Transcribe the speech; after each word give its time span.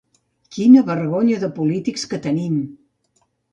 Quina 0.55 0.81
vergonya 0.87 1.37
de 1.45 1.51
polítics 1.61 2.09
que 2.15 2.21
tenim! 2.27 2.59